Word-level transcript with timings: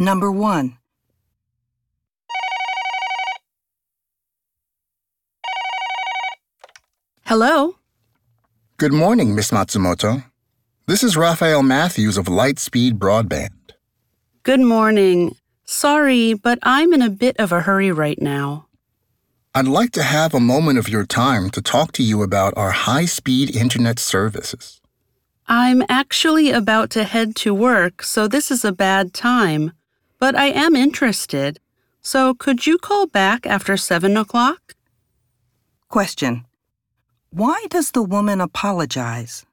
Number 0.00 0.30
1. 0.30 0.78
Hello? 7.26 7.74
Good 8.76 8.92
morning, 8.92 9.34
Miss 9.34 9.50
Matsumoto. 9.50 10.22
This 10.86 11.02
is 11.02 11.16
Raphael 11.16 11.64
Matthews 11.64 12.16
of 12.16 12.26
Lightspeed 12.26 12.92
Broadband. 12.92 13.72
Good 14.44 14.60
morning. 14.60 15.34
Sorry, 15.64 16.32
but 16.32 16.60
I'm 16.62 16.92
in 16.92 17.02
a 17.02 17.10
bit 17.10 17.34
of 17.40 17.50
a 17.50 17.62
hurry 17.62 17.90
right 17.90 18.22
now. 18.22 18.68
I'd 19.52 19.66
like 19.66 19.90
to 19.92 20.04
have 20.04 20.32
a 20.32 20.38
moment 20.38 20.78
of 20.78 20.88
your 20.88 21.06
time 21.06 21.50
to 21.50 21.60
talk 21.60 21.90
to 21.92 22.04
you 22.04 22.22
about 22.22 22.54
our 22.56 22.70
high 22.70 23.06
speed 23.06 23.54
internet 23.54 23.98
services. 23.98 24.80
I'm 25.48 25.82
actually 25.88 26.52
about 26.52 26.90
to 26.90 27.02
head 27.02 27.34
to 27.36 27.52
work, 27.52 28.04
so 28.04 28.28
this 28.28 28.52
is 28.52 28.64
a 28.64 28.70
bad 28.70 29.12
time. 29.12 29.72
But 30.18 30.34
I 30.34 30.46
am 30.46 30.74
interested. 30.74 31.60
So 32.02 32.34
could 32.34 32.66
you 32.66 32.78
call 32.78 33.06
back 33.06 33.46
after 33.46 33.76
7 33.76 34.16
o'clock? 34.16 34.74
Question. 35.88 36.44
Why 37.30 37.66
does 37.70 37.92
the 37.92 38.02
woman 38.02 38.40
apologize? 38.40 39.44